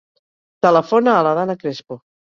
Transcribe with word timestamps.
Telefona 0.67 1.13
a 1.19 1.27
la 1.29 1.37
Dana 1.41 1.57
Crespo. 1.63 2.03